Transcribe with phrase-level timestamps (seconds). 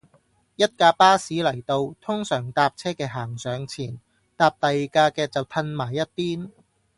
[0.55, 3.99] 一架巴士嚟到，通常搭車嘅行上前，
[4.35, 6.49] 搭第架嘅就褪埋一邊